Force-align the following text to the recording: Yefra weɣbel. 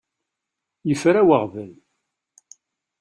Yefra 0.89 1.21
weɣbel. 1.27 1.71